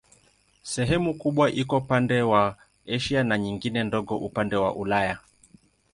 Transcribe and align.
Sehemu 0.63 1.13
kubwa 1.13 1.51
iko 1.51 1.77
upande 1.77 2.21
wa 2.21 2.57
Asia 2.87 3.23
na 3.23 3.37
nyingine 3.37 3.83
ndogo 3.83 4.17
upande 4.17 4.55
wa 4.55 4.75
Ulaya. 4.75 5.19